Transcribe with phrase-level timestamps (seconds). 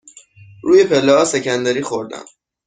[0.63, 2.25] روی پله ها سکندری خوردم.